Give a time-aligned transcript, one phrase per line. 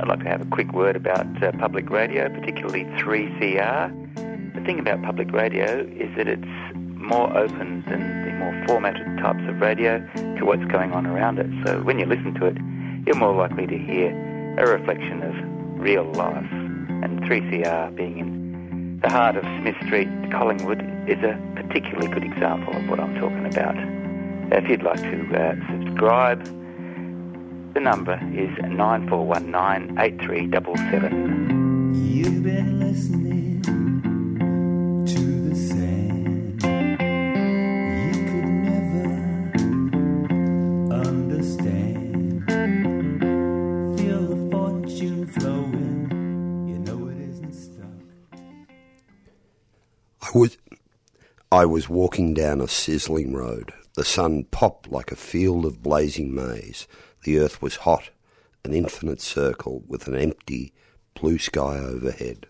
[0.00, 4.54] I'd like to have a quick word about uh, public radio, particularly 3CR.
[4.54, 9.42] The thing about public radio is that it's more open than the more formatted types
[9.48, 11.46] of radio to what's going on around it.
[11.66, 12.56] So when you listen to it,
[13.06, 14.10] you're more likely to hear
[14.58, 16.46] a reflection of real life.
[16.52, 22.76] And 3CR being in the heart of Smith Street, Collingwood, is a particularly good example
[22.76, 23.74] of what I'm talking about.
[24.52, 26.57] If you'd like to uh, subscribe,
[27.78, 29.94] the number is 9419
[31.94, 33.62] You've been listening
[35.06, 36.60] to the sand.
[36.64, 39.06] You could never
[40.92, 42.44] understand.
[43.96, 46.66] Feel the fortune flowing.
[46.66, 48.02] You know it isn't stuck.
[50.20, 50.58] I was,
[51.52, 53.72] I was walking down a sizzling road.
[53.94, 56.88] The sun popped like a field of blazing maize.
[57.24, 58.10] The earth was hot,
[58.64, 60.72] an infinite circle with an empty
[61.14, 62.46] blue sky overhead.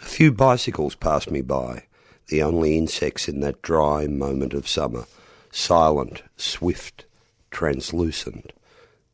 [0.00, 1.84] A few bicycles passed me by,
[2.28, 5.04] the only insects in that dry moment of summer,
[5.50, 7.04] silent, swift,
[7.50, 8.52] translucent.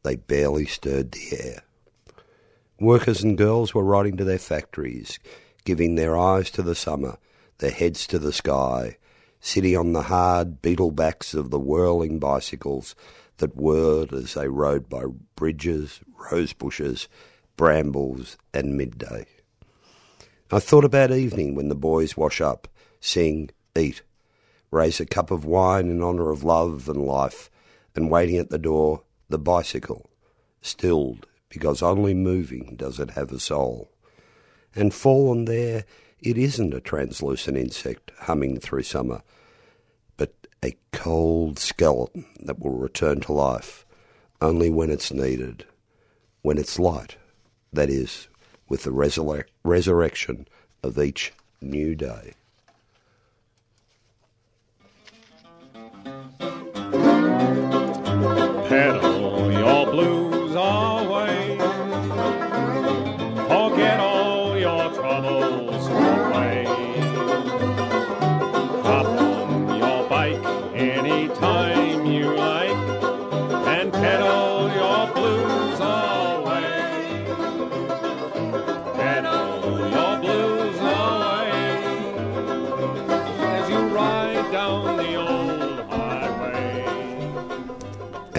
[0.02, 1.62] They barely stirred the air.
[2.78, 5.18] Workers and girls were riding to their factories,
[5.64, 7.18] giving their eyes to the summer,
[7.58, 8.96] their heads to the sky,
[9.40, 12.94] sitting on the hard beetle backs of the whirling bicycles
[13.40, 17.08] that whirled as they rode by bridges, rose bushes,
[17.56, 19.26] brambles, and midday.
[20.50, 22.68] I thought about evening when the boys wash up,
[23.00, 24.02] sing, eat,
[24.70, 27.50] raise a cup of wine in honour of love and life,
[27.94, 30.10] and waiting at the door, the bicycle,
[30.62, 33.90] stilled because only moving does it have a soul.
[34.74, 35.84] And fallen there,
[36.20, 39.22] it isn't a translucent insect humming through summer,
[40.64, 43.84] a cold skeleton that will return to life
[44.40, 45.64] only when it's needed,
[46.42, 47.16] when it's light,
[47.72, 48.28] that is,
[48.68, 50.46] with the resurrec- resurrection
[50.82, 52.32] of each new day.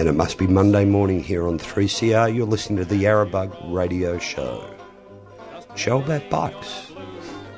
[0.02, 2.34] And it must be Monday morning here on 3CR.
[2.34, 4.68] You're listening to the Yarrabug Radio Show.
[5.76, 6.88] Show about bikes,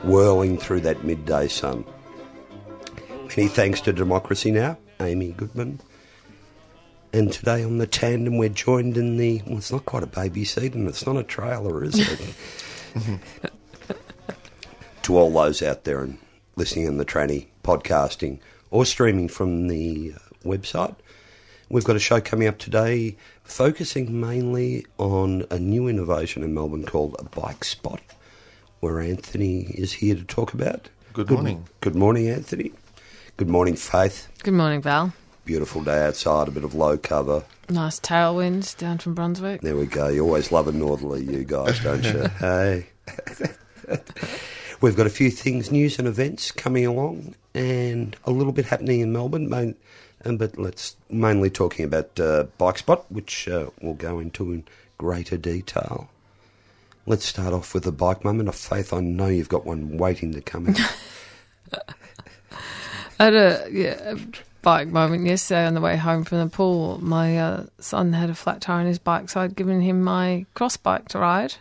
[0.03, 1.87] whirling through that midday sun.
[3.34, 5.81] Many thanks to Democracy Now!, Amy Goodman.
[7.15, 9.41] And today on the tandem, we're joined in the.
[9.47, 12.34] Well, it's not quite a baby seat, and it's not a trailer, is it?
[15.03, 16.19] to all those out there and
[16.56, 18.41] listening in the tranny, podcasting,
[18.71, 20.94] or streaming from the uh, website.
[21.70, 26.84] We've got a show coming up today focusing mainly on a new innovation in Melbourne
[26.84, 28.00] called a bike spot,
[28.80, 30.91] where Anthony is here to talk about.
[31.14, 31.69] Good morning.
[31.80, 32.72] Good morning, Anthony.
[33.36, 34.28] Good morning, Faith.
[34.42, 35.12] Good morning, Val.
[35.44, 37.44] Beautiful day outside, a bit of low cover.
[37.69, 39.60] Nice tailwinds down from Brunswick.
[39.62, 40.08] There we go.
[40.08, 42.28] You always love a northerly, you guys, don't you?
[42.38, 42.86] hey.
[44.81, 49.00] We've got a few things, news and events coming along, and a little bit happening
[49.00, 49.48] in Melbourne.
[50.24, 54.52] Main, um, but let's mainly talking about uh, Bike Spot, which uh, we'll go into
[54.52, 54.64] in
[54.98, 56.08] greater detail.
[57.06, 58.92] Let's start off with a bike moment of faith.
[58.92, 60.76] I know you've got one waiting to come in.
[63.20, 64.19] I had a, yeah, a
[64.62, 66.99] bike moment yesterday on the way home from the pool.
[67.02, 70.46] My uh, son had a flat tire on his bike, so I'd given him my
[70.54, 71.56] cross bike to ride.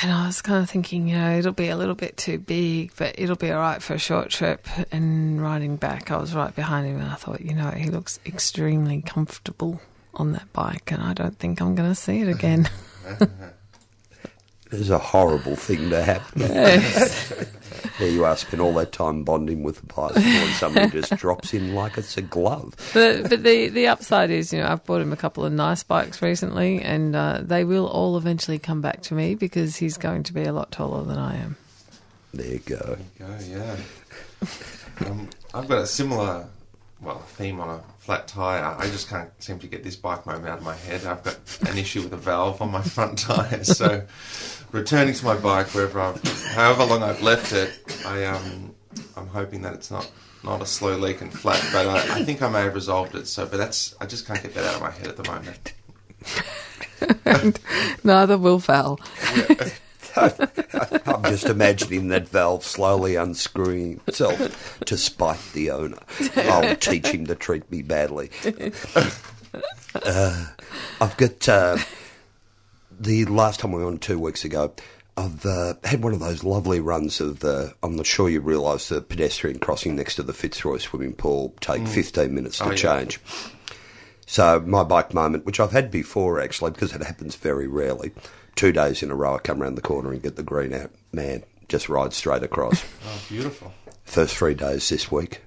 [0.00, 2.92] And I was kind of thinking, you know, it'll be a little bit too big,
[2.96, 4.66] but it'll be all right for a short trip.
[4.92, 8.20] And riding back, I was right behind him, and I thought, you know, he looks
[8.24, 9.80] extremely comfortable
[10.14, 12.68] on that bike, and I don't think I'm going to see it again.
[14.70, 16.42] It's a horrible thing to happen.
[16.42, 17.32] Yes.
[17.98, 21.52] There you are, spend all that time bonding with the bicycle, and somebody just drops
[21.52, 22.74] in like it's a glove.
[22.94, 25.82] but but the the upside is, you know, I've bought him a couple of nice
[25.82, 30.22] bikes recently, and uh, they will all eventually come back to me because he's going
[30.24, 31.56] to be a lot taller than I am.
[32.32, 32.98] There you go.
[33.18, 33.76] Go, yeah.
[35.06, 36.46] um, I've got a similar,
[37.00, 38.76] well, theme on a flat tyre.
[38.78, 41.04] I just can't seem to get this bike moment out of my head.
[41.04, 43.64] I've got an issue with a valve on my front tyre.
[43.64, 44.04] So,
[44.72, 46.22] returning to my bike, wherever I've,
[46.54, 48.74] however long I've left it, I um,
[49.16, 50.10] I'm hoping that it's not
[50.42, 51.64] not a slow leak and flat.
[51.72, 53.28] But I, I think I may have resolved it.
[53.28, 55.74] So, but that's I just can't get that out of my head at the moment.
[58.04, 58.98] Neither will Val.
[61.06, 65.98] I'm just imagining that valve slowly unscrewing itself to spite the owner.
[66.36, 68.30] I'll teach him to treat me badly.
[69.94, 70.46] Uh,
[71.00, 71.78] I've got uh,
[73.00, 74.72] the last time we were on two weeks ago.
[75.16, 77.74] I've uh, had one of those lovely runs of the.
[77.82, 81.86] I'm not sure you realise the pedestrian crossing next to the Fitzroy swimming pool take
[81.88, 82.76] 15 minutes to Oh, yeah.
[82.76, 83.20] change.
[84.26, 88.12] So my bike moment, which I've had before actually, because it happens very rarely,
[88.58, 90.90] two days in a row, I come around the corner and get the green out.
[91.12, 92.84] Man, just ride straight across.
[93.06, 93.72] Oh, beautiful.
[94.04, 95.42] First three days this week,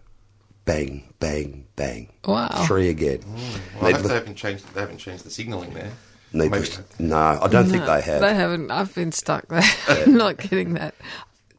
[0.65, 2.09] bang, bang, bang.
[2.25, 2.47] Wow.
[2.67, 3.19] Three again.
[3.19, 3.81] Mm.
[3.81, 4.73] Well, I hope they haven't changed.
[4.73, 5.91] They haven't changed the signalling there.
[6.33, 8.21] needless- Maybe- no, I don't think they have.
[8.21, 8.71] They haven't.
[8.71, 9.63] I've been stuck there.
[9.87, 10.95] I'm not getting that.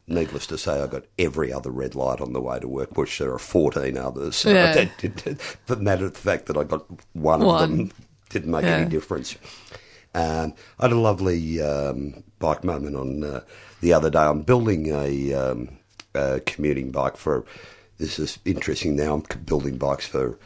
[0.07, 3.17] Needless to say, I got every other red light on the way to work, which
[3.19, 4.35] there are 14 others.
[4.37, 4.73] So Yeah.
[4.73, 7.91] that did, but matter of the fact that I got one, of them
[8.29, 8.77] didn't make Yeah.
[8.77, 9.37] any difference.
[10.13, 13.41] Um, I had a lovely um, bike moment on uh,
[13.81, 14.19] the other day.
[14.19, 15.77] I'm building a, um,
[16.13, 17.45] a commuting bike for.
[17.97, 18.95] This is interesting.
[18.95, 20.37] Now I'm building bikes for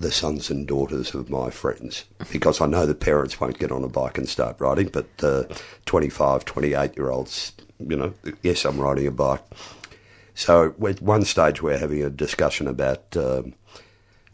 [0.00, 3.84] the sons and daughters of my friends because I know the parents won't get on
[3.84, 5.44] a bike and start riding, but uh,
[5.84, 9.42] 25, 28 year olds, you know, yes, I'm riding a bike.
[10.34, 13.52] So at one stage we're having a discussion about um,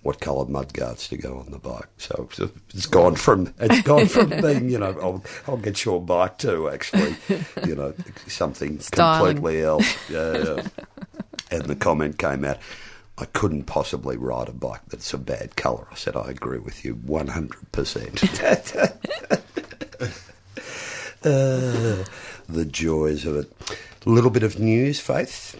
[0.06, 1.88] what colour mudguards to go on the bike.
[1.98, 6.38] So it's- gone from it's gone from being you know I'll, I'll get your bike
[6.38, 7.16] too actually
[7.66, 7.92] you know
[8.28, 9.36] something Styling.
[9.36, 9.96] completely else.
[10.08, 10.62] Yeah, yeah.
[11.50, 12.58] and the comment came out.
[13.18, 15.86] I couldn't possibly ride a bike that's a bad colour.
[15.90, 18.22] I said, I agree with you 100%.
[21.24, 22.04] Uh,
[22.48, 23.50] the joys of it.
[24.04, 25.58] A little bit of news, Faith.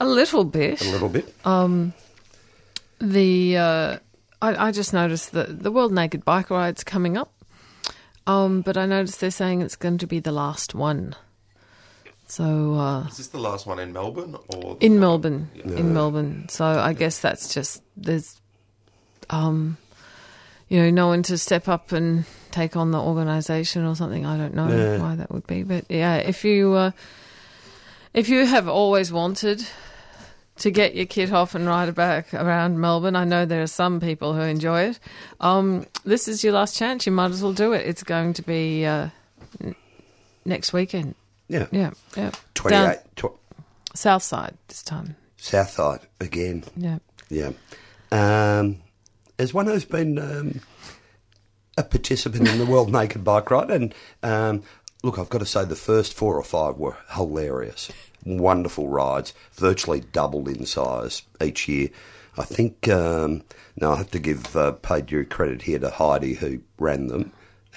[0.00, 0.80] A little bit.
[0.84, 1.32] A little bit.
[3.00, 3.98] The uh,
[4.42, 7.32] I, I just noticed that the World Naked Bike Ride's coming up,
[8.26, 11.14] um, but I noticed they're saying it's going to be the last one.
[12.26, 16.48] So uh, Is this the last one in Melbourne or in Melbourne, in Melbourne.
[16.48, 18.40] So I guess that's just there's,
[19.30, 19.76] um,
[20.68, 24.26] you know, no one to step up and take on the organisation or something.
[24.26, 24.98] I don't know Yeah.
[24.98, 26.90] why that would be, but yeah, if you uh,
[28.14, 29.66] if you have always wanted
[30.60, 33.66] to get your kit off and ride it back around Melbourne, I know there are
[33.66, 35.00] some people who enjoy it.
[35.40, 37.06] Um, this is your last chance.
[37.06, 37.86] You might as well do it.
[37.86, 39.08] It's going to be uh,
[39.60, 39.74] n-
[40.44, 41.14] next weekend.
[41.48, 41.66] Yeah.
[41.72, 42.30] Yeah, yeah.
[42.54, 42.76] 28.
[42.76, 43.38] Down Tw-
[43.94, 45.16] south side this time.
[45.36, 46.64] Southside again.
[46.76, 46.98] Yeah.
[47.28, 47.52] Yeah.
[48.12, 48.82] Um,
[49.38, 50.60] as one who's been um,
[51.78, 54.62] a participant in the World Naked Bike Ride, and um,
[55.02, 57.90] look, I've got to say the first four or five were hilarious.
[58.24, 61.88] Wonderful rides, virtually doubled in size each year.
[62.36, 63.42] I think, um,
[63.80, 67.32] now I have to give uh, paid due credit here to Heidi who ran them,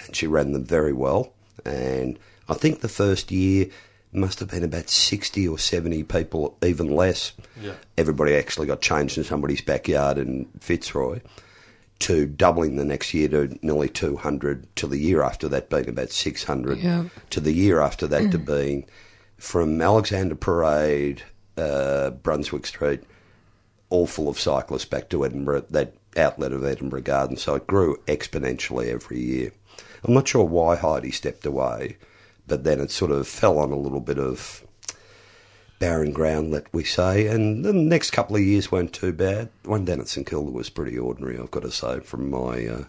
[0.06, 1.34] and she ran them very well.
[1.66, 2.20] And
[2.50, 3.68] I think the first year
[4.12, 7.32] must have been about 60 or 70 people, even less.
[7.60, 7.74] Yeah.
[7.98, 11.20] Everybody actually got changed in somebody's backyard in Fitzroy
[12.00, 16.12] to doubling the next year to nearly 200, to the year after that being about
[16.12, 17.06] 600, Yeah.
[17.32, 18.86] to the year after that to being
[19.44, 21.22] from Alexander Parade,
[21.58, 23.02] uh, Brunswick Street,
[23.90, 27.36] all full of cyclists back to Edinburgh, that outlet of Edinburgh Garden.
[27.36, 29.52] So it grew exponentially every year.
[30.02, 31.98] I'm not sure why Heidi stepped away,
[32.48, 34.66] but then it sort of fell on a little bit of
[35.78, 37.28] barren ground, let we say.
[37.28, 39.50] And the next couple of years weren't too bad.
[39.66, 42.66] One down at St Kilda was pretty ordinary, I've got to say, from my.
[42.66, 42.84] Uh,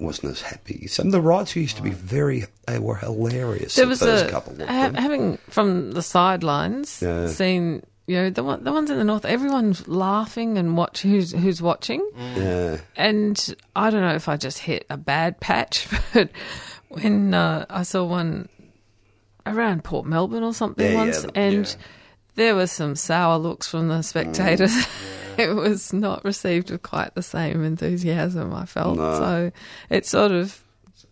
[0.00, 0.86] wasn't as happy.
[0.86, 3.74] Some of the rides used to be very, they were hilarious.
[3.74, 4.94] There was first a couple of ha- them.
[4.94, 7.26] having from the sidelines Yeah.
[7.28, 9.24] seen you know the one, the ones in the north.
[9.26, 12.78] Everyone's laughing and watch who's who's watching, Yeah.
[12.96, 16.30] and I don't know if I just hit a bad patch, but
[16.88, 18.48] when uh, I saw one
[19.44, 21.74] around Port Melbourne or something Yeah, yeah, once, the- and yeah.
[22.38, 24.74] There were some sour looks from the spectators.
[25.36, 28.54] it was not received with quite the same enthusiasm.
[28.54, 29.18] I felt No.
[29.18, 29.52] so.
[29.90, 30.62] It sort of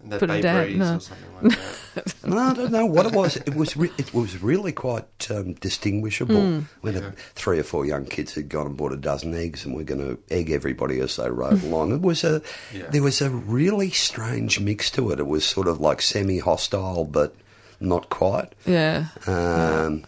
[0.05, 1.01] that Put it Bay down, no.
[1.43, 1.59] like?
[2.25, 3.37] No, I don't know what it was.
[3.39, 6.63] It was re- it was really quite um, distinguishable.
[6.83, 9.75] When a, three or four young kids had gone and bought a dozen eggs, and
[9.75, 11.93] we're going to egg everybody as they rode along.
[11.93, 12.43] It was a
[12.73, 12.87] Yeah.
[12.91, 15.19] there was a really strange mix to it.
[15.19, 17.35] It was sort of like semi hostile, but
[17.81, 18.53] not quite.
[18.65, 19.07] yeah.
[19.27, 20.05] Um,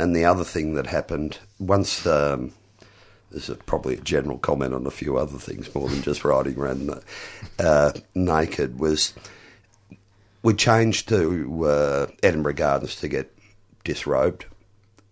[0.00, 2.06] and the other thing that happened once.
[2.06, 2.52] Um,
[3.30, 6.58] this is probably a general comment on a few other things more than just riding
[6.58, 6.90] around
[7.60, 8.80] uh, naked.
[8.80, 9.14] Was
[10.42, 13.32] we changed to uh, Edinburgh Gardens to get
[13.84, 14.46] disrobed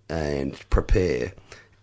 [0.09, 1.33] and prepare,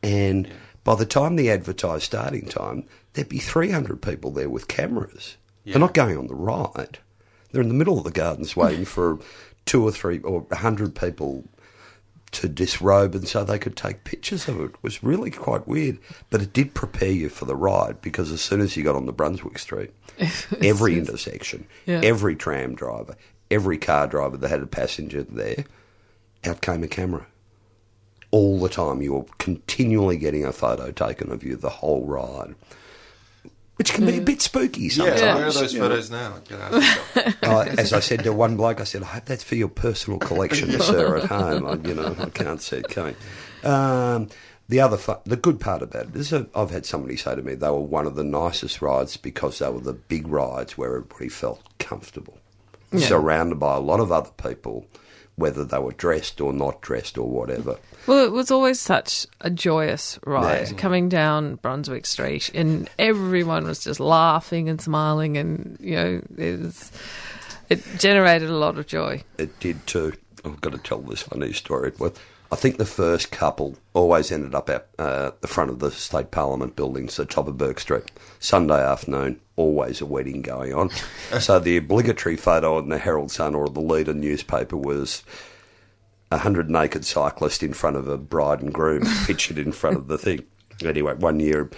[0.04, 0.50] and
[0.84, 2.84] by the time the advertised starting time,
[3.14, 5.38] there'd be 300 people there with cameras.
[5.64, 7.00] They're not going on the ride.
[7.52, 9.20] They're in the middle of the gardens waiting for
[9.66, 11.46] two or three or 100 people
[12.32, 14.66] to disrobe and so they could take pictures of it.
[14.72, 18.42] It was really quite weird, but it did prepare you for the ride because as
[18.42, 19.92] soon as you got on the Brunswick Street,
[20.62, 22.02] every intersection, Yeah.
[22.04, 23.16] every tram driver,
[23.50, 25.64] every car driver that had a passenger there,
[26.46, 27.26] out came a camera.
[28.32, 32.56] All the time, you were continually getting a photo taken of you the whole ride,
[33.78, 35.22] which can be a bit spooky sometimes.
[35.22, 35.90] Yeah, where are those you know.
[35.90, 36.38] photos now?
[36.48, 37.36] Get out of the shop.
[37.44, 40.20] Uh, as I said to one bloke, I said, I hope that's for your personal
[40.20, 41.66] collection, sir, at home.
[41.66, 43.16] I, you know, I can't see it coming.
[43.64, 44.30] Um,
[44.68, 47.42] the other, fu- the good part about it is that I've had somebody say to
[47.42, 50.96] me they were one of the nicest rides because they were the big rides where
[50.96, 52.38] everybody felt comfortable,
[52.98, 54.88] surrounded by a lot of other people,
[55.38, 57.78] whether they were dressed or not dressed or whatever.
[58.08, 60.78] Well, it was always such a joyous ride Yeah.
[60.78, 66.60] coming down Brunswick Street, and everyone was just laughing and smiling, and you know, it
[66.62, 66.92] was,
[67.70, 69.24] it generated a lot of joy.
[69.38, 70.14] It did too.
[70.46, 71.92] I've got to tell this funny story.
[71.98, 72.14] Well,
[72.52, 76.32] I think the first couple always ended up at uh, the front of the State
[76.32, 78.12] Parliament building, so top of Bourke Street.
[78.40, 80.90] Sunday afternoon, always a wedding going on.
[81.40, 85.24] so the obligatory photo in the Herald Sun or the leader newspaper was
[86.32, 90.08] a hundred naked cyclists in front of a bride and groom pictured in front of
[90.08, 90.44] the thing.
[90.84, 91.70] Anyway, one year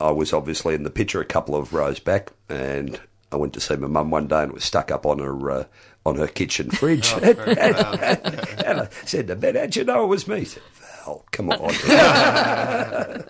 [0.00, 3.00] I was obviously in the picture a couple of rows back, and
[3.32, 5.50] I went to see my mum one day and it was stuck up on her
[5.50, 5.64] uh,
[6.04, 7.12] on her kitchen fridge.
[7.22, 11.50] and, I said to Ben, "How'd you know it was me?" He said, "Val, come
[11.50, 11.74] on."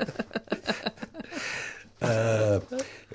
[2.03, 2.61] Uh,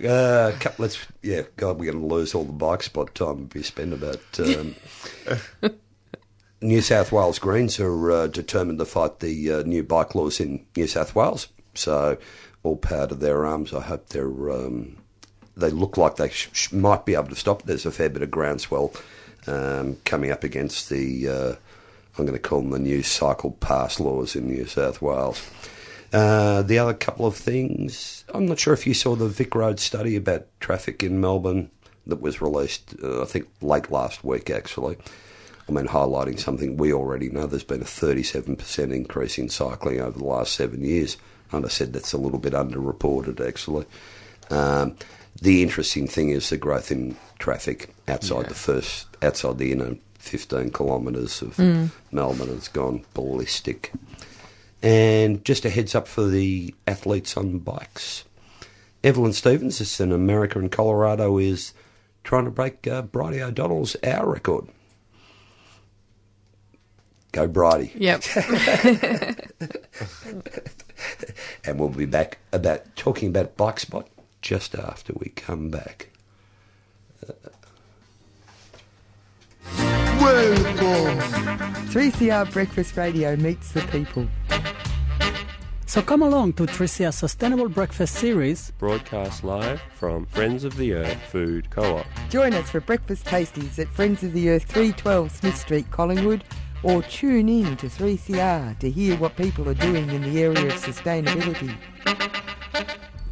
[0.03, 3.53] uh, couple, let's, yeah, God, we're going to lose all the bike spot time if
[3.53, 4.19] we spend about.
[4.39, 4.73] Um,
[6.59, 10.65] New South Wales Greens are uh, determined to fight the uh, new bike laws in
[10.75, 11.49] New South Wales.
[11.75, 12.17] So,
[12.63, 13.73] all power to their arms.
[13.73, 14.97] I hope they're um,
[15.55, 17.63] they look like they sh- sh- might be able to stop.
[17.63, 18.93] There's a fair bit of groundswell
[19.47, 21.27] um, coming up against the.
[21.27, 21.55] Uh,
[22.17, 25.49] I'm going to call them the new cycle pass laws in New South Wales.
[26.11, 29.79] Uh, the other couple of things, I'm not sure if you saw the Vic Road
[29.79, 31.69] study about traffic in Melbourne
[32.07, 34.97] that was released, uh, I think, late last week actually.
[35.67, 37.45] I mean, highlighting something we already know.
[37.45, 41.17] There's been a 37% increase in cycling over the last seven years.
[41.51, 43.85] And I said that's a little bit underreported actually.
[44.49, 44.95] Um,
[45.39, 50.71] the interesting thing is the growth in traffic outside the first, outside the inner 15
[50.71, 51.57] kilometres of
[52.11, 53.91] Melbourne has gone ballistic.
[54.81, 58.23] And just a heads up for the athletes on bikes.
[59.03, 61.73] Evelyn Stevens, it's in America and Colorado, is
[62.23, 64.67] trying to break uh, Bridie O'Donnell's hour record.
[67.31, 67.91] Go Bridie.
[67.95, 68.23] Yep.
[71.63, 74.07] And we'll be back about talking about Bike Spot
[74.41, 76.09] just after we come back.
[81.89, 84.27] 3CR Breakfast Radio meets the people.
[85.85, 91.21] So come along to Tricia Sustainable Breakfast Series broadcast live from Friends of the Earth
[91.31, 92.05] Food Co-op.
[92.29, 96.43] Join us for breakfast tasties at Friends of the Earth 312 Smith Street, Collingwood,
[96.83, 100.73] or tune in to 3CR to hear what people are doing in the area of
[100.73, 101.75] sustainability.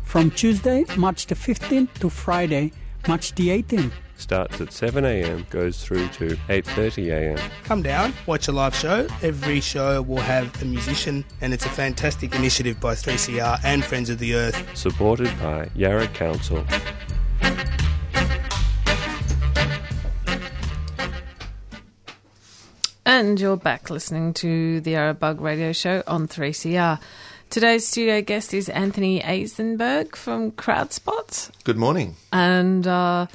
[0.04, 2.72] from Tuesday, March the 15th to Friday,
[3.08, 3.92] March the 18th.
[4.18, 7.40] Starts at 7am, goes through to 8.30am.
[7.64, 9.08] Come down, watch a live show.
[9.22, 14.10] Every show will have a musician, and it's a fantastic initiative by 3CR and Friends
[14.10, 14.78] of the Earth.
[14.78, 16.66] Supported by Yarra Council.
[23.06, 27.00] And you're back listening to the Yarrabug Radio Show on 3CR.
[27.50, 31.50] Today's studio guest is Anthony Eisenberg from Crowdspot.
[31.64, 32.18] Good morning.
[32.34, 33.28] And uh,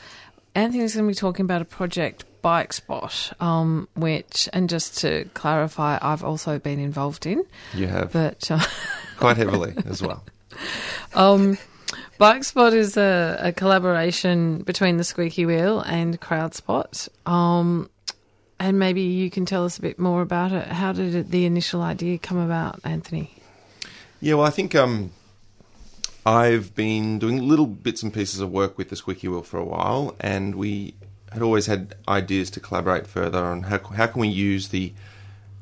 [0.54, 5.28] Anthony's going to be talking about a project, Bike Spot, um, which, and just to
[5.34, 7.44] clarify, I've also been involved in.
[7.72, 8.60] You have But uh,
[9.16, 10.24] quite heavily as well.
[11.14, 11.56] um,
[12.18, 17.08] Bike Spot is a, a collaboration between the Squeaky Wheel and Crowdspot.
[17.26, 17.88] Um,
[18.60, 20.68] and maybe you can tell us a bit more about it.
[20.68, 23.34] How did it, the initial idea come about, Anthony?
[24.20, 25.10] Yeah, well, I think um,
[26.24, 29.64] I've been doing little bits and pieces of work with the Squeaky Wheel for a
[29.64, 30.94] while, and we
[31.32, 34.92] had always had ideas to collaborate further on how how can we use the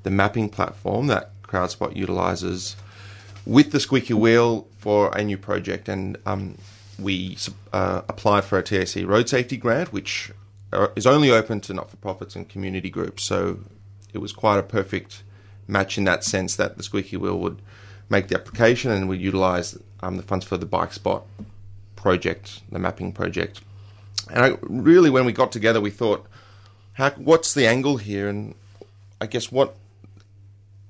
[0.02, 2.76] the mapping platform that CrowdSpot utilises
[3.46, 6.58] with the squeaky wheel for a new project, and um,
[6.98, 7.36] we
[7.72, 10.30] uh, applied for a TAC road safety grant, which
[10.72, 13.24] uh, is only open to not-for-profits and community groups.
[13.24, 13.60] So
[14.12, 15.22] it was quite a perfect
[15.66, 17.62] match in that sense that the squeaky wheel would
[18.08, 21.24] make the application and would utilise um, the funds for the bike spot
[21.96, 23.60] project, the mapping project.
[24.30, 26.26] And I, really, when we got together, we thought,
[26.94, 28.28] how, what's the angle here?
[28.28, 28.54] And
[29.20, 29.76] I guess what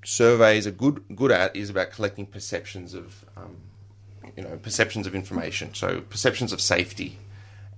[0.05, 3.57] surveys are good good at is about collecting perceptions of um,
[4.37, 5.75] you know perceptions of information.
[5.75, 7.19] So perceptions of safety.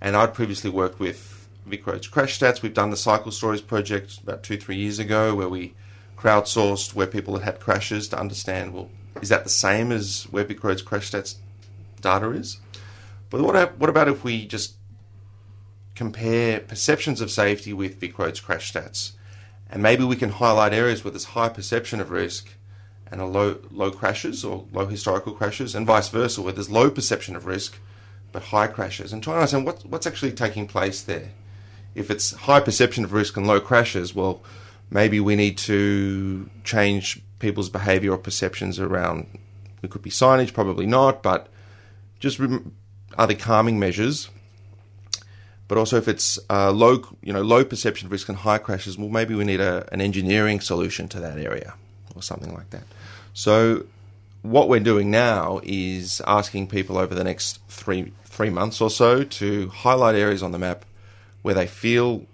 [0.01, 2.61] And I'd previously worked with Vic Roads Crash Stats.
[2.61, 5.75] We've done the Cycle Stories project about two three years ago, where we
[6.17, 8.89] crowdsourced where people had had crashes to understand well
[9.21, 11.37] is that the same as where Vic Roads Crash Stats
[12.01, 12.59] data is?
[13.31, 14.75] But what what about if we just
[15.95, 19.13] compare perceptions of safety with Vic Roads Crash Stats?
[19.73, 22.51] and maybe we can highlight areas where there's high perception of risk
[23.11, 26.91] and a low low crashes or low historical crashes, and vice versa, where there's low
[26.91, 27.79] perception of risk
[28.33, 31.31] but high crashes, and try to understand what, what's actually taking place there.
[31.95, 34.43] If it's high perception of risk and low crashes, well,
[34.91, 39.27] maybe we need to change people's behaviour or perceptions around.
[39.83, 41.49] It could be signage, probably not, but
[42.21, 42.75] just rem-
[43.19, 44.31] are there calming measures
[45.73, 49.09] but also if it's uh, low, you know, low perception risk and high crashes, well,
[49.09, 51.73] maybe we need a, an engineering solution to that area
[52.15, 52.83] or something like that.
[53.33, 53.87] So
[54.43, 59.25] what we're doing now is asking people over the next three three months or so
[59.25, 60.85] to highlight areas on the map
[61.41, 62.27] where they feel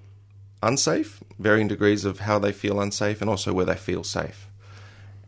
[0.61, 4.48] unsafe, varying degrees of how they feel unsafe, and also where they feel safe.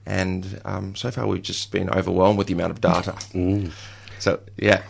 [0.06, 3.12] And um, so far, we've just been overwhelmed with the amount of data.
[3.32, 3.70] Mm.
[4.18, 4.82] So yeah.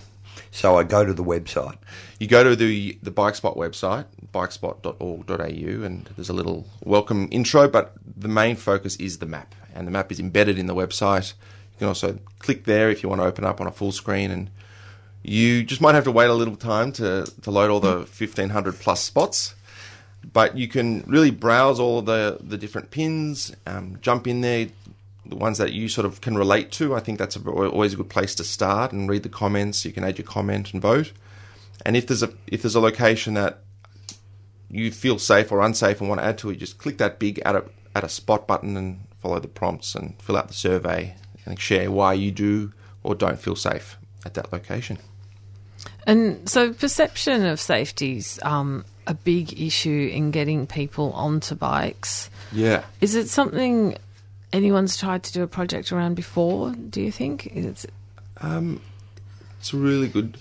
[0.50, 1.78] So I go to the website.
[2.18, 7.68] You go to the the BikeSpot website, bikespot.org.au, and there's a little welcome intro.
[7.68, 11.34] But the main focus is the map, and the map is embedded in the website.
[11.74, 14.30] You can also click there if you want to open up on a full screen,
[14.30, 14.50] and
[15.22, 18.78] you just might have to wait a little time to to load all the 1500
[18.80, 19.54] plus spots.
[20.32, 24.68] But you can really browse all the the different pins, um, jump in there,
[25.30, 26.94] the ones that you sort of can relate to.
[26.94, 29.84] I think that's a, always a good place to start and read the comments.
[29.84, 31.12] You can add your comment and vote.
[31.86, 33.60] And if there's a if there's a location that
[34.70, 37.40] you feel safe or unsafe and want to add to it, just click that big
[37.44, 37.64] add a
[37.94, 41.14] add a spot button and follow the prompts and fill out the survey
[41.46, 44.98] and share why you do or don't feel safe at that location.
[46.06, 52.30] And so, perception of safety is um, a big issue in getting people onto bikes.
[52.52, 52.84] Yeah.
[53.00, 53.96] Is it something
[54.52, 56.72] anyone's tried to do a project around before?
[56.72, 57.46] Do you think?
[57.48, 57.86] Is
[58.40, 58.80] um,
[59.58, 60.38] it's a really good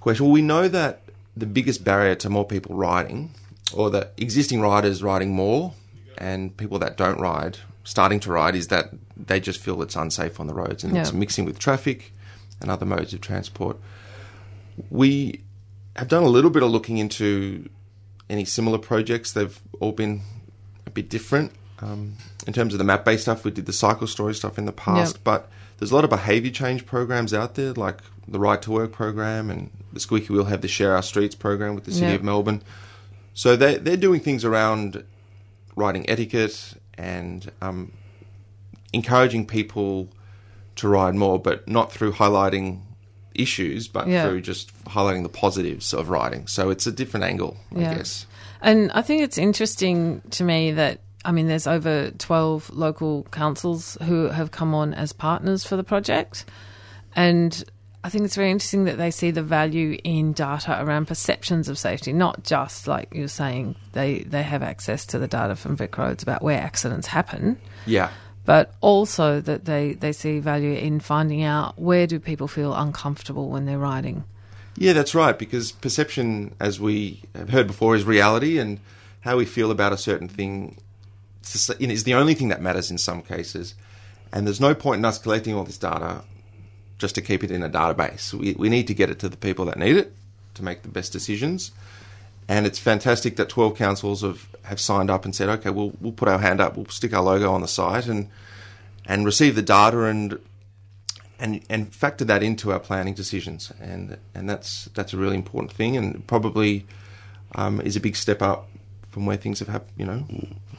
[0.00, 0.26] question.
[0.26, 1.02] Well, we know that
[1.36, 3.30] the biggest barrier to more people riding,
[3.72, 5.74] or the existing riders riding more,
[6.16, 10.38] and people that don't ride starting to ride, is that they just feel it's unsafe
[10.40, 11.00] on the roads and Yeah.
[11.02, 12.12] it's mixing with traffic
[12.60, 13.78] and other modes of transport.
[14.90, 15.42] We
[15.96, 17.68] have done a little bit of looking into
[18.28, 19.32] any similar projects.
[19.32, 20.20] They've all been
[20.86, 21.52] a bit different.
[21.80, 22.14] Um,
[22.46, 24.72] in terms of the map based stuff, we did the cycle story stuff in the
[24.72, 25.24] past, Yep.
[25.24, 28.92] but there's a lot of behaviour change programs out there, like the Ride to Work
[28.92, 32.20] program, and the Squeaky Wheel have the Share Our Streets program with the City Yep.
[32.20, 32.62] of Melbourne.
[33.34, 35.04] So they're, they're doing things around
[35.76, 37.92] riding etiquette and um,
[38.92, 40.08] encouraging people
[40.76, 42.80] to ride more, but not through highlighting
[43.34, 44.28] issues, but Yeah.
[44.28, 46.46] through just highlighting the positives of riding.
[46.48, 47.94] So it's a different angle, I Yeah.
[47.94, 48.26] guess.
[48.60, 53.98] And I think it's interesting to me that I mean, there's over 12 local councils
[54.02, 56.44] who have come on as partners for the project,
[57.16, 57.64] and
[58.04, 61.76] I think it's very interesting that they see the value in data around perceptions of
[61.78, 65.98] safety, not just like you're saying they they have access to the data from Vic
[65.98, 68.10] Roads about where accidents happen, Yeah.
[68.44, 73.48] but also that they they see value in finding out where do people feel uncomfortable
[73.48, 74.22] when they're riding.
[74.76, 75.36] Yeah, that's right.
[75.36, 78.78] Because perception, as we have heard before, is reality, and
[79.22, 80.76] how we feel about a certain thing
[81.42, 83.74] is the only thing that matters in some cases.
[84.32, 86.22] And there's no point in us collecting all this data
[86.98, 88.34] just to keep it in a database.
[88.34, 90.12] We, we need to get it to the people that need it
[90.54, 91.70] to make the best decisions.
[92.48, 96.12] And it's fantastic that 12 councils have, have signed up and said, okay, we'll, we'll
[96.12, 98.28] put our hand up, we'll stick our logo on the site and,
[99.06, 100.38] and receive the data and
[101.38, 105.72] and and factor that into our planning decisions, and and that's that's a really important
[105.72, 106.84] thing, and probably
[107.54, 108.68] um, is a big step up
[109.18, 110.24] from where things have hap- you know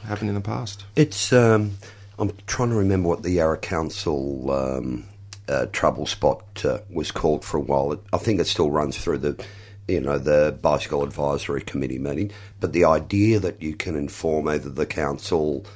[0.02, 0.86] happened in the past.
[0.96, 1.30] It's.
[1.30, 1.76] Um,
[2.18, 5.04] I'm trying to remember what the Yarra Council um,
[5.46, 7.92] uh, trouble spot uh, was called for a while.
[7.92, 9.44] It, I think it still runs through the,
[9.88, 12.30] you know, the bicycle advisory committee meeting.
[12.60, 15.66] But the idea that you can inform either the council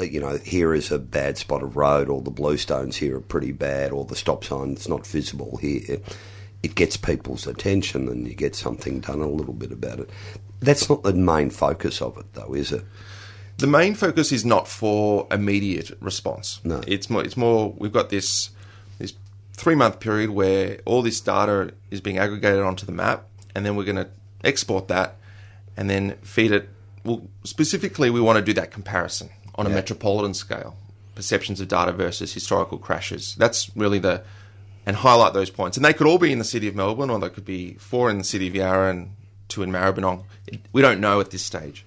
[0.00, 3.20] uh, you know, here is a bad spot of road, or the bluestones here are
[3.20, 6.00] pretty bad, or the stop sign's not visible here.
[6.62, 10.10] It gets people's attention, and you get something done a little bit about it.
[10.64, 12.84] That's not the main focus of it, though, is it?
[13.58, 16.60] The main focus is not for immediate response.
[16.64, 16.82] No.
[16.86, 17.22] It's more.
[17.22, 17.72] It's more.
[17.76, 18.50] We've got this
[18.98, 19.14] this
[19.52, 23.76] three month period where all this data is being aggregated onto the map, and then
[23.76, 24.08] we're going to
[24.42, 25.16] export that,
[25.76, 26.68] and then feed it.
[27.04, 30.76] Well, specifically, we want to do that comparison on a metropolitan scale,
[31.14, 33.36] perceptions of data versus historical crashes.
[33.36, 34.24] That's really the
[34.86, 35.76] and highlight those points.
[35.76, 38.10] And they could all be in the city of Melbourne, or they could be four
[38.10, 39.10] in the city of Yarra and
[39.48, 40.24] two in Maribyrnong.
[40.72, 41.84] We don't know at this stage.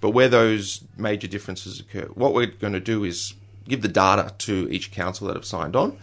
[0.00, 3.34] But where those major differences occur, what we're going to do is
[3.66, 5.98] give the data to each council that have signed on,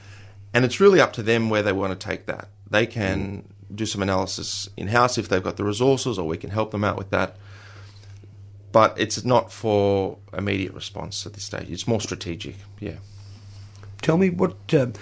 [0.54, 2.50] and it's really up to them where they want to take that.
[2.70, 6.50] They can do some analysis in house if they've got the resources, or we can
[6.50, 7.38] help them out with that.
[8.72, 11.72] But it's not for immediate response at this stage.
[11.72, 12.56] It's more strategic.
[12.80, 12.98] Yeah.
[14.02, 14.94] Tell me what um,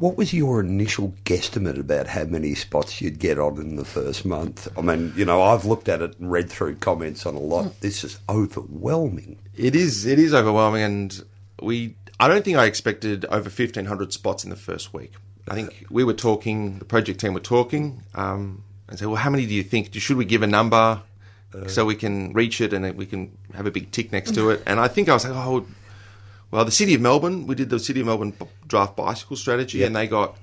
[0.00, 4.24] what was your initial guesstimate about how many spots you'd get on in the first
[4.24, 4.66] month?
[4.76, 7.78] I mean, you know, I've looked at it and read through comments on a lot.
[7.80, 9.38] This is overwhelming.
[9.56, 10.06] It is.
[10.06, 11.24] It is overwhelming, and
[11.62, 11.96] we.
[12.18, 15.12] I don't think I expected over fifteen hundred spots in the first week.
[15.48, 16.78] I think we were talking.
[16.78, 19.94] The project team were talking, um, and said, "Well, how many do you think?
[19.94, 21.02] Should we give a number
[21.66, 24.62] so we can reach it and we can have a big tick next to it?"
[24.66, 25.66] And I think I was like, "Oh,
[26.50, 27.46] well, the city of Melbourne.
[27.46, 28.34] We did the city of Melbourne
[28.66, 29.86] draft bicycle strategy, Yep.
[29.86, 30.36] and they got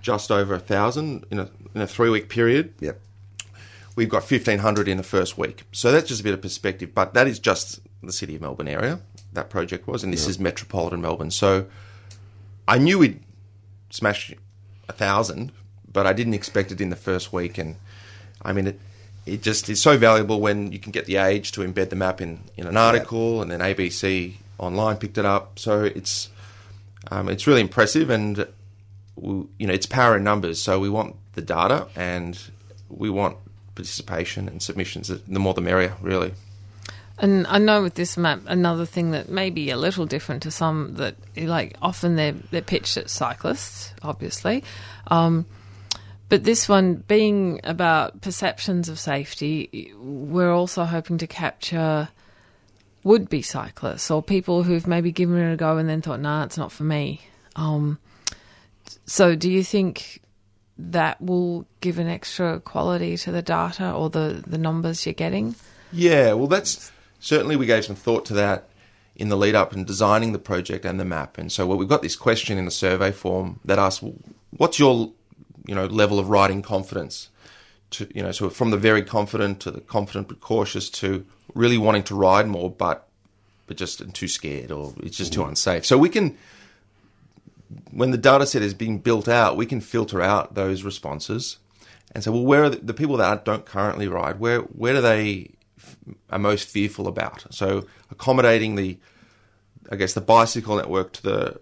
[0.00, 3.00] just over a thousand in a in a three week period." Yep.
[3.96, 5.62] We've got 1,500 in the first week.
[5.72, 6.94] So that's just a bit of perspective.
[6.94, 9.00] But that is just the City of Melbourne area,
[9.32, 10.04] that project was.
[10.04, 11.30] And this is metropolitan Melbourne.
[11.30, 11.64] So
[12.68, 13.20] I knew we'd
[13.88, 15.50] smash a 1,000,
[15.90, 17.56] but I didn't expect it in the first week.
[17.56, 17.76] And
[18.42, 18.80] I mean, it,
[19.24, 22.20] it just is so valuable when you can get the Age to embed the map
[22.20, 25.58] in, in an article and then ABC online picked it up.
[25.58, 26.28] So it's,
[27.10, 28.10] um, it's really impressive.
[28.10, 28.46] And
[29.16, 30.62] we, you know, it's power in numbers.
[30.62, 32.38] So we want the data and
[32.88, 33.36] we want
[33.74, 35.08] participation and submissions.
[35.08, 36.32] The more the merrier, really.
[37.18, 40.50] And I know with this map, another thing that may be a little different to
[40.50, 44.64] some that like often they're they're pitched at cyclists, obviously.
[45.06, 45.46] Um,
[46.28, 52.08] but this one being about perceptions of safety, we're also hoping to capture
[53.06, 56.42] would be cyclists or people who've maybe given it a go and then thought, nah,
[56.42, 57.20] it's not for me.
[57.54, 58.00] Um,
[59.06, 60.20] so do you think
[60.76, 65.54] that will give an extra quality to the data or the, the numbers you're getting?
[65.92, 66.90] Yeah, well, that's
[67.20, 68.70] certainly we gave some thought to that
[69.14, 71.38] in the lead up and designing the project and the map.
[71.38, 74.14] And so, well, we've got this question in the survey form that asks, well,
[74.56, 75.12] "What's your,
[75.64, 77.30] you know, level of riding confidence?"
[77.92, 81.24] To you know, so from the very confident to the confident but cautious to
[81.56, 83.08] really wanting to ride more, but
[83.66, 85.84] but just too scared or it's just too unsafe.
[85.84, 86.38] So we can,
[87.90, 91.58] when the data set is being built out, we can filter out those responses
[92.12, 94.38] and say, well, where are the, the people that don't currently ride?
[94.38, 95.96] Where where do they f-
[96.30, 97.52] are most fearful about?
[97.52, 98.98] So accommodating the,
[99.90, 101.60] I guess, the bicycle network to the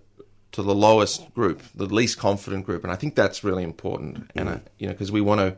[0.52, 4.30] to the lowest group, the least confident group, and I think that's really important.
[4.36, 5.56] And uh, you know, because we want to,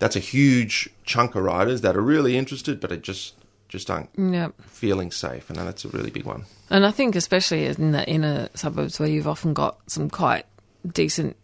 [0.00, 3.34] that's a huge chunk of riders that are really interested, but it just
[3.68, 4.54] just aren't Yep.
[4.62, 6.44] feeling safe, and that's a really big one.
[6.70, 10.46] And I think, especially in the inner suburbs where you've often got some quite
[10.90, 11.36] decent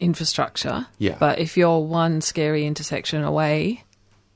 [0.00, 0.86] infrastructure.
[0.98, 1.16] Yeah.
[1.18, 3.84] But if you're one scary intersection away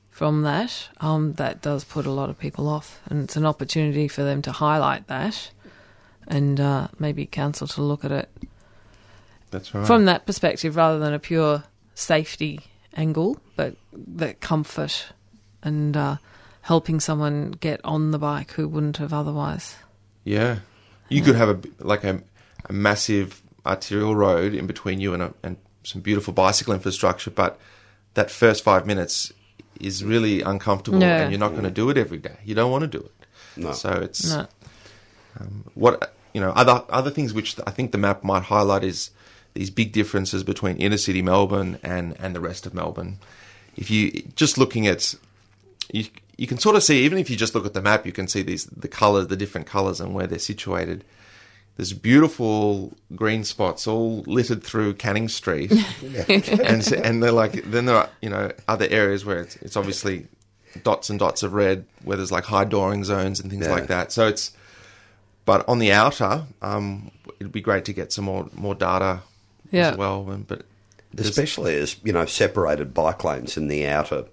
[0.09, 2.99] from that, um, that does put a lot of people off.
[3.07, 5.51] And it's an opportunity for them to highlight that
[6.27, 8.29] and uh, maybe council to look at it
[9.51, 9.85] That's right.
[9.87, 11.63] from that perspective rather than a pure
[11.95, 12.59] safety
[12.95, 15.07] angle, but that comfort
[15.63, 16.17] and uh,
[16.61, 19.75] helping someone get on the bike who wouldn't have otherwise.
[20.23, 20.59] Yeah,
[21.09, 22.21] you could have a like a,
[22.69, 27.59] a massive arterial road in between you and a, and some beautiful bicycle infrastructure, but
[28.13, 29.31] that first five minutes
[29.79, 31.21] is really uncomfortable, Yeah.
[31.21, 32.35] and you're not going to do it every day.
[32.43, 33.11] You don't want to do it.
[33.55, 33.71] No.
[33.71, 34.47] So it's No.
[35.39, 36.51] um, what you know.
[36.51, 39.11] Other other things which I think the map might highlight is
[39.53, 43.17] these big differences between inner city Melbourne and and the rest of Melbourne.
[43.75, 45.15] If you just looking at
[45.91, 46.05] you,
[46.37, 48.27] you can sort of see even if you just look at the map, you can
[48.27, 51.03] see these the colors, the different colors, and where they're situated.
[51.77, 55.71] There's beautiful green spots all littered through Canning Street,
[56.27, 60.27] and and they're like then there are you know other areas where it's, it's obviously
[60.83, 63.71] dots and dots of red where there's like high dooring zones and things Yeah.
[63.71, 64.11] like that.
[64.11, 64.51] So it's
[65.45, 69.21] but on the outer, um, it'd be great to get some more more data
[69.71, 69.91] Yeah.
[69.91, 70.23] as well.
[70.47, 70.63] But
[71.17, 74.25] especially as you know separated bike lanes in the outer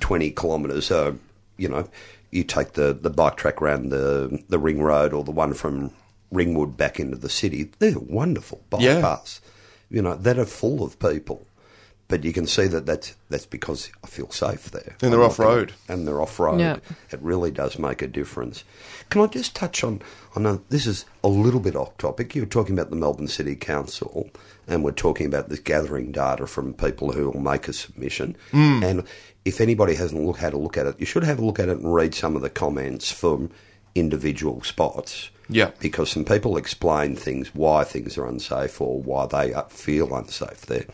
[0.00, 1.14] 20 kilometres are
[1.56, 1.88] you know
[2.30, 5.90] you take the, the bike track around the the ring road or the one from
[6.30, 7.70] Ringwood back into the city.
[7.78, 9.00] They're wonderful bike Yeah.
[9.00, 9.40] paths,
[9.90, 11.46] you know, that are full of people.
[12.08, 14.96] But you can see that that's, that's because I feel safe there.
[15.02, 15.74] And they're off-road.
[15.88, 16.58] And they're off road.
[16.58, 16.78] Yeah.
[17.10, 18.64] It really does make a difference.
[19.10, 20.00] Can I just touch on?
[20.34, 22.34] I know this is a little bit off topic.
[22.34, 24.30] You were talking about the Melbourne City Council,
[24.66, 28.36] and we're talking about this gathering data from people who will make a submission.
[28.52, 28.82] Mm.
[28.82, 29.04] And
[29.44, 31.68] if anybody hasn't look, had a look at it, you should have a look at
[31.68, 33.50] it and read some of the comments from
[33.94, 35.28] individual spots.
[35.50, 35.72] Yeah.
[35.78, 40.62] Because some people explain things, why things are unsafe or why they uh, feel unsafe
[40.62, 40.86] there.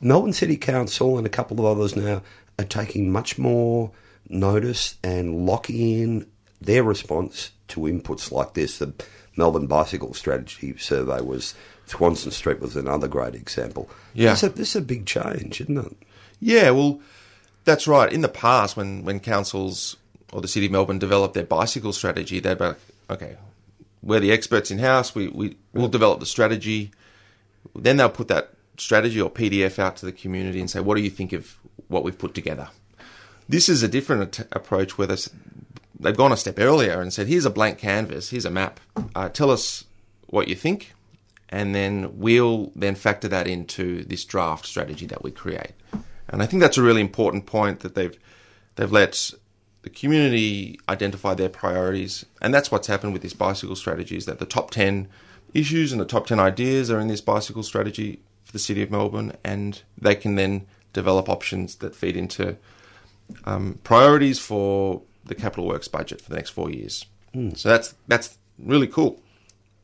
[0.00, 2.22] Melbourne City Council and a couple of others now
[2.58, 3.90] are taking much more
[4.28, 6.26] notice and locking in
[6.60, 8.78] their response to inputs like this.
[8.78, 8.92] The
[9.36, 11.54] Melbourne Bicycle Strategy Survey was
[11.86, 13.88] Swanston Street was another great example.
[14.14, 14.30] Yeah.
[14.30, 15.96] this is a, this is a big change, isn't it?
[16.40, 17.00] Yeah, well,
[17.64, 18.12] that's right.
[18.12, 19.96] In the past, when, when councils
[20.32, 22.78] or the City of Melbourne developed their bicycle strategy, they'd be like,
[23.10, 23.36] okay,
[24.02, 26.90] we're the experts in house, we, we, we'll develop the strategy.
[27.74, 31.02] Then they'll put that strategy or PDF out to the community and say, what do
[31.02, 31.56] you think of
[31.88, 32.68] what we've put together?
[33.48, 35.28] This is a different approach where they've,
[35.98, 38.80] they've gone a step earlier and said, here's a blank canvas, here's a map,
[39.14, 39.84] uh, tell us
[40.26, 40.94] what you think,
[41.48, 45.72] and then we'll then factor that into this draft strategy that we create.
[46.28, 48.16] And I think that's a really important point that they've
[48.76, 49.32] they've let
[49.82, 54.16] the community identify their priorities, and that's what's happened with this bicycle strategy.
[54.16, 55.08] Is that the top ten
[55.54, 58.90] issues and the top ten ideas are in this bicycle strategy for the city of
[58.90, 62.56] Melbourne, and they can then develop options that feed into
[63.44, 67.04] um, priorities for the capital works budget for the next four years.
[67.56, 69.20] So that's that's really cool.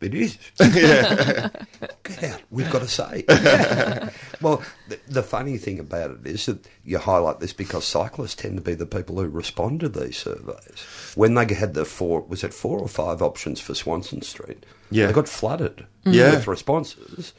[0.00, 0.38] It is.
[0.61, 1.48] yeah.
[2.03, 2.42] Get out.
[2.50, 3.24] We've got to say.
[4.42, 8.57] well, the, the funny thing about it is that you highlight this because cyclists tend
[8.57, 11.12] to be the people who respond to these surveys.
[11.14, 14.64] When they had the four, was it four or five options for Swanston Street?
[14.90, 15.07] Yeah.
[15.07, 16.33] They got flooded Yeah.
[16.33, 17.33] with responses.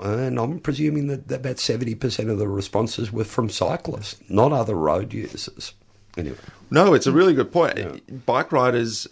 [0.00, 5.12] And I'm presuming that about 70% of the responses were from cyclists, not other road
[5.12, 5.74] users.
[6.16, 6.36] Anyway.
[6.70, 8.26] No, it's a really good point.
[8.26, 9.06] Bike riders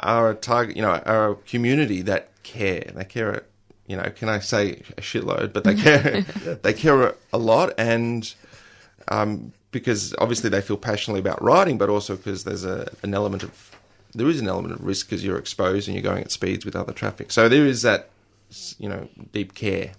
[0.00, 2.90] are a target, you know, are a community that care.
[2.94, 3.44] They care,
[3.86, 6.22] you know, can I say a shitload, but they care,
[6.62, 8.32] they care a lot, and
[9.08, 13.42] um, because obviously they feel passionately about riding, but also because there's a, an element
[13.42, 13.70] of
[14.14, 16.74] there is an element of risk because you're exposed and you're going at speeds with
[16.74, 17.30] other traffic.
[17.30, 18.10] So there is that,
[18.78, 19.92] you know, deep care.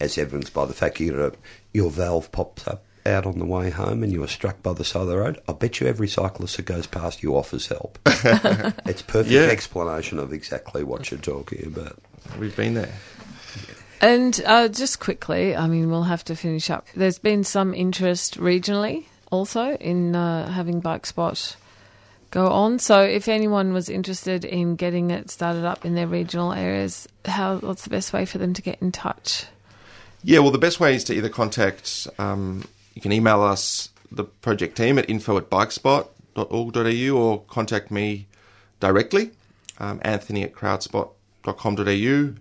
[0.00, 1.32] As evidenced by the fact you
[1.72, 4.84] your valve pops up out on the way home and you were struck by the
[4.84, 5.40] side of the road.
[5.48, 7.98] I bet you every cyclist that goes past you offers help.
[8.06, 9.40] it's perfect Yeah.
[9.42, 11.98] explanation of exactly what you're talking about.
[12.38, 12.92] We've been there.
[14.00, 16.86] And uh, just quickly, I mean, we'll have to finish up.
[16.94, 21.56] There's been some interest regionally also in uh, having Bike Spot
[22.30, 22.78] go on.
[22.78, 27.56] So if anyone was interested in getting it started up in their regional areas, how
[27.58, 29.44] what's the best way for them to get in touch?
[30.24, 34.24] Yeah, well, the best way is to either contact, um, you can email us, the
[34.24, 38.26] project team at info at bikespot.org.au or contact me
[38.78, 39.32] directly,
[39.78, 42.34] um, anthony at crowdspot.com.au.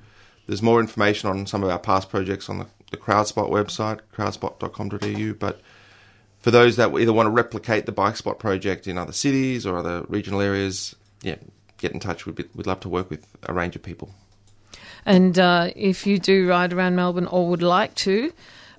[0.47, 5.33] There's more information on some of our past projects on the, the Crowdspot website, crowdspot.com.au.
[5.33, 5.61] But
[6.39, 10.03] for those that either want to replicate the Bikespot project in other cities or other
[10.09, 11.35] regional areas, yeah,
[11.77, 12.25] get in touch.
[12.25, 14.13] We'd, be, we'd love to work with a range of people.
[15.05, 18.31] And uh, if you do ride around Melbourne or would like to,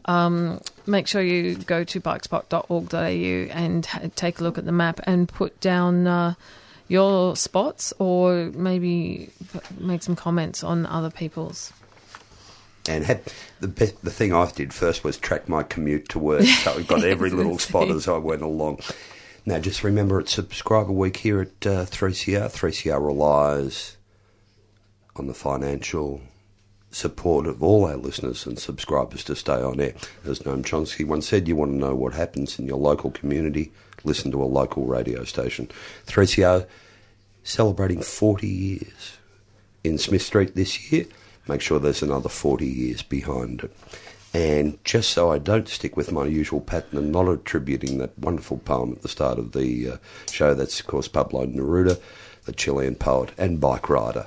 [0.05, 5.01] um, make sure you go to bikespot.org.au and ha- take a look at the map
[5.05, 6.35] and put down uh,
[6.89, 11.73] your spots or maybe p- make some comments on other people's.
[12.89, 13.23] And had
[13.61, 16.83] the be- the thing I did first was track my commute to work, so I
[16.83, 18.81] got every little spot as I went along.
[19.47, 22.51] Now, just remember it's subscriber week here at uh, 3CR.
[22.53, 23.97] 3CR relies
[25.16, 26.20] on the financial
[26.90, 29.94] support of all our listeners and subscribers to stay on air.
[30.25, 33.72] As Noam Chomsky once said, you want to know what happens in your local community,
[34.05, 35.70] listen to a local radio station.
[36.07, 36.66] 3CR
[37.42, 39.18] celebrating 40 years
[39.83, 41.07] in Smith Street this year.
[41.48, 43.77] Make sure there's another 40 years behind it.
[44.35, 48.59] And just so I don't stick with my usual pattern and not attributing that wonderful
[48.59, 49.96] poem at the start of the uh,
[50.31, 52.01] show, that's of course Pablo Neruda,
[52.44, 54.27] the Chilean poet and bike rider.